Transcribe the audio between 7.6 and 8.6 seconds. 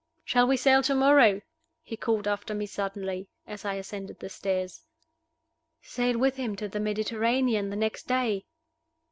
the next day?